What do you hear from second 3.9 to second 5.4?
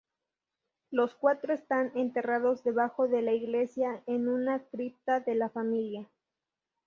en una cripta de